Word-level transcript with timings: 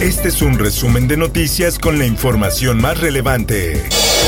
Este 0.00 0.28
es 0.28 0.42
un 0.42 0.56
resumen 0.56 1.08
de 1.08 1.16
noticias 1.16 1.76
con 1.76 1.98
la 1.98 2.06
información 2.06 2.80
más 2.80 3.00
relevante. 3.00 3.84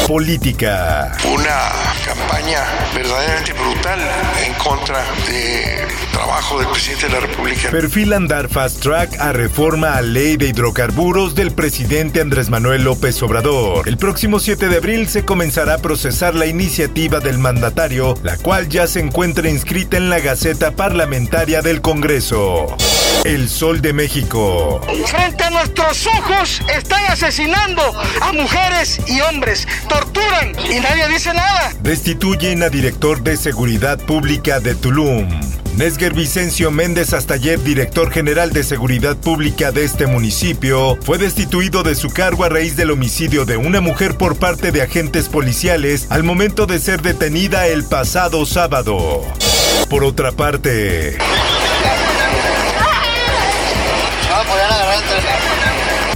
Política. 0.08 1.16
Una 1.32 1.70
campaña 2.04 2.64
verdaderamente 2.92 3.52
brutal 3.52 4.00
en 4.44 4.52
contra 4.54 5.04
del 5.28 5.86
trabajo 6.10 6.58
del 6.58 6.66
presidente 6.70 7.06
de 7.06 7.12
la 7.12 7.20
República. 7.20 7.70
Perfilan 7.70 8.26
dar 8.26 8.48
fast 8.48 8.82
track 8.82 9.20
a 9.20 9.32
reforma 9.32 9.94
a 9.94 10.02
ley 10.02 10.36
de 10.36 10.48
hidrocarburos 10.48 11.36
del 11.36 11.52
presidente 11.52 12.20
Andrés 12.20 12.50
Manuel 12.50 12.82
López 12.82 13.22
Obrador. 13.22 13.88
El 13.88 13.96
próximo 13.96 14.40
7 14.40 14.68
de 14.68 14.76
abril 14.76 15.06
se 15.06 15.24
comenzará 15.24 15.74
a 15.74 15.78
procesar 15.78 16.34
la 16.34 16.46
iniciativa 16.46 17.20
del 17.20 17.38
mandatario, 17.38 18.16
la 18.24 18.36
cual 18.38 18.68
ya 18.68 18.88
se 18.88 18.98
encuentra 18.98 19.48
inscrita 19.48 19.96
en 19.96 20.10
la 20.10 20.18
Gaceta 20.18 20.72
Parlamentaria 20.72 21.62
del 21.62 21.80
Congreso. 21.80 22.76
El 23.24 23.48
Sol 23.48 23.80
de 23.80 23.92
México. 23.92 24.80
Frente 25.06 25.44
a 25.44 25.50
nuestros 25.50 26.06
ojos 26.06 26.62
están 26.74 27.04
asesinando 27.08 27.82
a 28.20 28.32
mujeres 28.32 29.00
y 29.06 29.20
hombres, 29.20 29.68
torturan 29.88 30.52
y 30.70 30.80
nadie 30.80 31.08
dice 31.08 31.34
nada. 31.34 31.72
Destituyen 31.82 32.62
a 32.62 32.68
director 32.68 33.22
de 33.22 33.36
Seguridad 33.36 33.98
Pública 33.98 34.60
de 34.60 34.74
Tulum. 34.74 35.28
Nesger 35.76 36.14
Vicencio 36.14 36.70
Méndez, 36.70 37.12
hasta 37.12 37.34
ayer 37.34 37.62
director 37.62 38.10
general 38.10 38.52
de 38.52 38.64
Seguridad 38.64 39.16
Pública 39.16 39.70
de 39.70 39.84
este 39.84 40.06
municipio, 40.06 40.98
fue 41.02 41.16
destituido 41.16 41.82
de 41.82 41.94
su 41.94 42.10
cargo 42.10 42.44
a 42.44 42.48
raíz 42.48 42.76
del 42.76 42.90
homicidio 42.90 43.44
de 43.44 43.56
una 43.56 43.80
mujer 43.80 44.16
por 44.16 44.36
parte 44.36 44.72
de 44.72 44.82
agentes 44.82 45.28
policiales 45.28 46.06
al 46.10 46.22
momento 46.22 46.66
de 46.66 46.78
ser 46.78 47.02
detenida 47.02 47.66
el 47.66 47.84
pasado 47.84 48.44
sábado. 48.46 49.24
Por 49.88 50.04
otra 50.04 50.32
parte, 50.32 51.18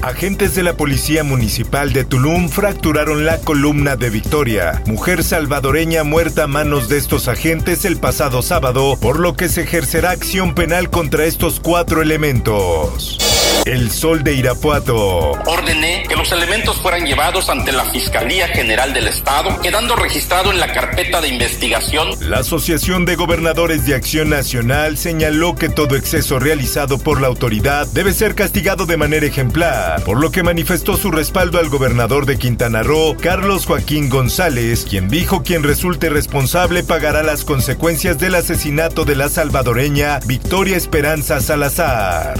Agentes 0.04 0.54
de 0.54 0.62
la 0.62 0.76
Policía 0.76 1.24
Municipal 1.24 1.94
de 1.94 2.04
Tulum 2.04 2.50
fracturaron 2.50 3.24
la 3.24 3.38
columna 3.38 3.96
de 3.96 4.10
Victoria, 4.10 4.82
mujer 4.84 5.24
salvadoreña 5.24 6.04
muerta 6.04 6.44
a 6.44 6.46
manos 6.46 6.90
de 6.90 6.98
estos 6.98 7.26
agentes 7.26 7.86
el 7.86 7.96
pasado 7.96 8.42
sábado, 8.42 8.98
por 9.00 9.18
lo 9.18 9.32
que 9.32 9.48
se 9.48 9.62
ejercerá 9.62 10.10
acción 10.10 10.54
penal 10.54 10.90
contra 10.90 11.24
estos 11.24 11.58
cuatro 11.58 12.02
elementos. 12.02 13.23
El 13.64 13.90
Sol 13.90 14.22
de 14.22 14.34
Irapuato. 14.34 15.30
Ordené 15.46 16.04
que 16.06 16.16
los 16.16 16.30
elementos 16.32 16.76
fueran 16.76 17.06
llevados 17.06 17.48
ante 17.48 17.72
la 17.72 17.84
Fiscalía 17.86 18.46
General 18.48 18.92
del 18.92 19.08
Estado, 19.08 19.58
quedando 19.62 19.96
registrado 19.96 20.52
en 20.52 20.60
la 20.60 20.70
carpeta 20.72 21.22
de 21.22 21.28
investigación. 21.28 22.10
La 22.20 22.40
Asociación 22.40 23.06
de 23.06 23.16
Gobernadores 23.16 23.86
de 23.86 23.94
Acción 23.94 24.28
Nacional 24.28 24.98
señaló 24.98 25.54
que 25.54 25.70
todo 25.70 25.96
exceso 25.96 26.38
realizado 26.38 26.98
por 26.98 27.22
la 27.22 27.28
autoridad 27.28 27.86
debe 27.86 28.12
ser 28.12 28.34
castigado 28.34 28.84
de 28.84 28.98
manera 28.98 29.24
ejemplar, 29.24 30.02
por 30.04 30.20
lo 30.20 30.30
que 30.30 30.42
manifestó 30.42 30.98
su 30.98 31.10
respaldo 31.10 31.58
al 31.58 31.70
gobernador 31.70 32.26
de 32.26 32.38
Quintana 32.38 32.82
Roo, 32.82 33.16
Carlos 33.16 33.64
Joaquín 33.64 34.10
González, 34.10 34.86
quien 34.88 35.08
dijo 35.08 35.42
quien 35.42 35.62
resulte 35.62 36.10
responsable 36.10 36.84
pagará 36.84 37.22
las 37.22 37.44
consecuencias 37.44 38.18
del 38.18 38.34
asesinato 38.34 39.06
de 39.06 39.16
la 39.16 39.30
salvadoreña 39.30 40.20
Victoria 40.26 40.76
Esperanza 40.76 41.40
Salazar. 41.40 42.34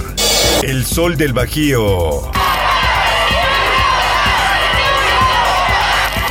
Sol 0.85 1.17
del 1.17 1.33
Bajío. 1.33 2.31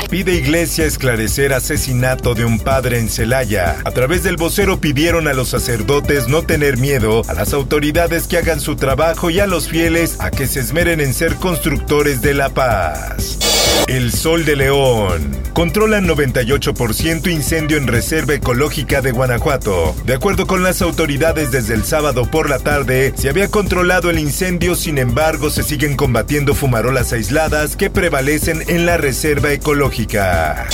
Pide 0.08 0.34
Iglesia 0.34 0.86
esclarecer 0.86 1.52
asesinato 1.52 2.34
de 2.34 2.44
un 2.44 2.60
padre 2.60 2.98
en 3.00 3.08
Celaya. 3.08 3.76
A 3.84 3.90
través 3.90 4.22
del 4.22 4.36
vocero 4.36 4.80
pidieron 4.80 5.26
a 5.26 5.32
los 5.32 5.48
sacerdotes 5.48 6.28
no 6.28 6.42
tener 6.42 6.78
miedo, 6.78 7.22
a 7.26 7.34
las 7.34 7.52
autoridades 7.52 8.28
que 8.28 8.38
hagan 8.38 8.60
su 8.60 8.76
trabajo 8.76 9.28
y 9.30 9.40
a 9.40 9.46
los 9.46 9.68
fieles 9.68 10.20
a 10.20 10.30
que 10.30 10.46
se 10.46 10.60
esmeren 10.60 11.00
en 11.00 11.14
ser 11.14 11.34
constructores 11.34 12.22
de 12.22 12.34
la 12.34 12.48
paz. 12.48 13.53
El 13.86 14.12
Sol 14.12 14.44
de 14.44 14.56
León. 14.56 15.30
Controlan 15.52 16.08
98% 16.08 17.30
incendio 17.30 17.76
en 17.76 17.86
Reserva 17.86 18.34
Ecológica 18.34 19.00
de 19.00 19.12
Guanajuato. 19.12 19.94
De 20.04 20.14
acuerdo 20.14 20.46
con 20.46 20.62
las 20.62 20.82
autoridades, 20.82 21.50
desde 21.52 21.74
el 21.74 21.84
sábado 21.84 22.28
por 22.30 22.50
la 22.50 22.58
tarde 22.58 23.12
se 23.16 23.28
había 23.28 23.48
controlado 23.48 24.10
el 24.10 24.18
incendio, 24.18 24.74
sin 24.74 24.98
embargo 24.98 25.50
se 25.50 25.62
siguen 25.62 25.96
combatiendo 25.96 26.54
fumarolas 26.54 27.12
aisladas 27.12 27.76
que 27.76 27.90
prevalecen 27.90 28.64
en 28.68 28.86
la 28.86 28.96
Reserva 28.96 29.52
Ecológica. 29.52 30.66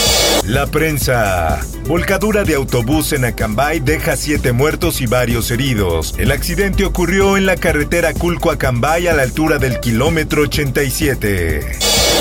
La 0.47 0.67
prensa. 0.67 1.61
Volcadura 1.87 2.45
de 2.45 2.55
autobús 2.55 3.13
en 3.13 3.25
Acambay 3.25 3.81
deja 3.81 4.17
siete 4.17 4.53
muertos 4.53 5.01
y 5.01 5.07
varios 5.07 5.51
heridos. 5.51 6.15
El 6.17 6.31
accidente 6.31 6.85
ocurrió 6.85 7.37
en 7.37 7.45
la 7.45 7.57
carretera 7.57 8.15
Culco-Acambay 8.15 9.09
a 9.09 9.13
la 9.13 9.23
altura 9.23 9.59
del 9.59 9.81
kilómetro 9.81 10.43
87. 10.43 11.61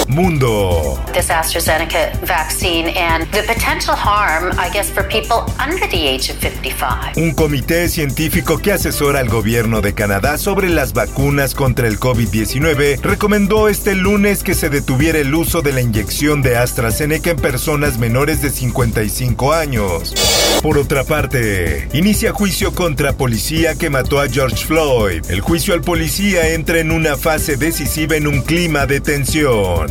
Mundo. 0.08 0.69
This 1.13 1.30
AstraZeneca 1.30 2.13
vaccine 2.25 2.90
and 2.96 3.25
the 3.31 3.44
potential 3.44 3.96
harm, 3.96 4.53
I 4.57 4.69
guess, 4.72 4.90
for 4.90 5.03
people 5.03 5.46
under 5.59 5.88
the 5.90 6.07
age 6.07 6.30
of 6.30 6.38
55. 6.40 7.18
Un 7.18 7.34
comité 7.34 7.90
científico 7.90 8.59
que 8.59 8.74
asesora 8.74 9.19
al 9.19 9.30
gobierno 9.30 9.81
de 9.81 9.94
Canadá 9.94 10.38
sobre 10.38 10.69
las 10.69 10.94
vacunas 10.94 11.56
contra 11.56 11.88
el 11.88 12.00
COVID-19 12.00 13.02
recomendó 13.02 13.68
este 13.68 13.96
lunes 13.96 14.44
que 14.44 14.53
se 14.53 14.69
detuviera 14.69 15.19
el 15.19 15.34
uso 15.34 15.62
de 15.62 15.74
la 15.74 15.81
inyección 15.81 16.41
de 16.41 16.57
AstraZeneca 16.57 17.31
en 17.31 17.38
personas 17.38 17.97
menores 17.97 18.41
de 18.41 18.50
55 18.50 19.53
años. 19.53 20.13
Por 20.62 20.78
otra 20.78 21.03
parte, 21.03 21.88
inicia 21.94 22.34
juicio 22.34 22.74
contra 22.74 23.13
policía 23.13 23.75
que 23.75 23.90
mató 23.90 24.19
a 24.19 24.28
George 24.28 24.66
Floyd. 24.66 25.24
El 25.30 25.41
juicio 25.41 25.74
al 25.74 25.81
policía 25.81 26.50
entra 26.50 26.80
en 26.80 26.91
una 26.91 27.16
fase 27.16 27.56
decisiva 27.56 28.16
en 28.16 28.28
un 28.28 28.41
clima 28.41 28.86
de 28.86 29.00
tensión. 29.00 29.88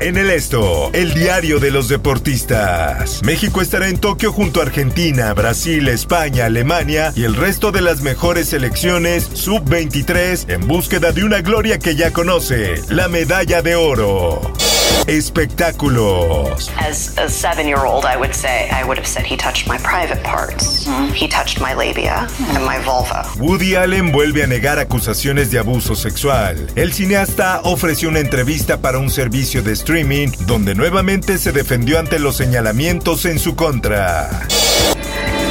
En 0.00 0.16
el 0.16 0.30
esto, 0.30 0.90
el 0.92 1.14
diario 1.14 1.60
de 1.60 1.70
los 1.70 1.88
deportistas. 1.88 3.22
México 3.22 3.62
estará 3.62 3.88
en 3.88 3.98
Tokio 3.98 4.32
junto 4.32 4.60
a 4.60 4.64
Argentina, 4.64 5.32
Brasil, 5.34 5.88
España, 5.88 6.46
Alemania 6.46 7.12
y 7.14 7.24
el 7.24 7.36
resto 7.36 7.70
de 7.70 7.82
las 7.82 8.02
mejores 8.02 8.48
selecciones 8.48 9.28
sub-23 9.32 10.50
en 10.50 10.66
búsqueda 10.66 11.12
de 11.12 11.24
una 11.24 11.40
gloria 11.40 11.78
que 11.78 11.94
ya 11.94 12.12
conoce, 12.12 12.82
la 12.88 13.08
medalla 13.08 13.62
de 13.62 13.76
oro. 13.76 14.61
Espectáculos. 15.06 16.70
As 16.78 17.16
a 17.18 17.28
seven 17.28 17.66
year 17.66 17.84
old, 17.84 18.04
I 18.04 18.16
would 18.16 18.34
say, 18.34 18.68
I 18.70 18.84
would 18.84 18.98
have 18.98 19.06
said 19.06 19.24
he 19.24 19.36
touched 19.36 19.66
my 19.66 19.78
private 19.78 20.22
parts. 20.22 20.86
He 21.14 21.28
touched 21.28 21.60
my 21.60 21.74
labia 21.74 22.28
and 22.54 22.64
my 22.64 22.78
vulva. 22.84 23.24
Woody 23.38 23.74
Allen 23.74 24.12
vuelve 24.12 24.42
a 24.42 24.46
negar 24.46 24.78
acusaciones 24.78 25.50
de 25.50 25.58
abuso 25.58 25.94
sexual. 25.94 26.68
El 26.76 26.92
cineasta 26.92 27.60
ofreció 27.64 28.08
una 28.08 28.20
entrevista 28.20 28.80
para 28.80 28.98
un 28.98 29.10
servicio 29.10 29.62
de 29.62 29.72
streaming 29.72 30.28
donde 30.46 30.74
nuevamente 30.74 31.38
se 31.38 31.52
defendió 31.52 31.98
ante 31.98 32.18
los 32.18 32.36
señalamientos 32.36 33.24
en 33.24 33.38
su 33.38 33.56
contra. 33.56 34.30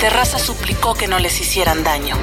Terraza 0.01 0.38
suplicó 0.39 0.95
que 0.95 1.07
no 1.07 1.19
les 1.19 1.39
hicieran 1.39 1.84
daño, 1.84 2.17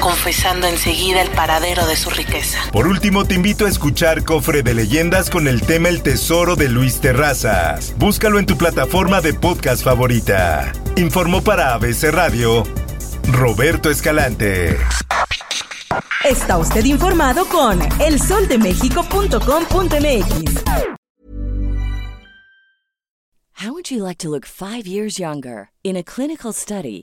confesando 0.00 0.66
enseguida 0.66 1.22
el 1.22 1.30
paradero 1.30 1.86
de 1.86 1.94
su 1.94 2.10
riqueza. 2.10 2.58
Por 2.72 2.88
último, 2.88 3.24
te 3.24 3.36
invito 3.36 3.66
a 3.66 3.68
escuchar 3.68 4.24
Cofre 4.24 4.64
de 4.64 4.74
Leyendas 4.74 5.30
con 5.30 5.46
el 5.46 5.62
tema 5.62 5.90
El 5.90 6.02
Tesoro 6.02 6.56
de 6.56 6.68
Luis 6.68 7.00
Terrazas. 7.00 7.94
Búscalo 7.98 8.40
en 8.40 8.46
tu 8.46 8.58
plataforma 8.58 9.20
de 9.20 9.32
podcast 9.32 9.84
favorita. 9.84 10.72
Informó 10.96 11.40
para 11.40 11.74
ABC 11.74 12.10
Radio 12.10 12.64
Roberto 13.28 13.90
Escalante. 13.90 14.76
Está 16.24 16.58
usted 16.58 16.84
informado 16.84 17.46
con 17.46 17.78
elsoldemexico.com.mx. 18.00 21.00
How 23.60 23.74
would 23.74 23.90
you 23.90 24.02
like 24.02 24.16
to 24.20 24.30
look 24.30 24.46
five 24.46 24.86
years 24.86 25.18
younger? 25.18 25.68
In 25.84 25.94
a 25.94 26.02
clinical 26.02 26.54
study, 26.54 27.02